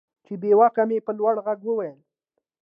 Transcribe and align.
چې 0.25 0.33
بېواكه 0.41 0.83
مې 0.89 0.97
په 1.05 1.11
لوړ 1.19 1.33
ږغ 1.45 1.59
وويل. 1.65 1.99